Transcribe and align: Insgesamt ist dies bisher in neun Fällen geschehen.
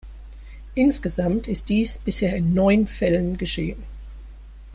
Insgesamt 0.73 1.47
ist 1.47 1.69
dies 1.69 1.99
bisher 1.99 2.35
in 2.35 2.55
neun 2.55 2.87
Fällen 2.87 3.37
geschehen. 3.37 3.83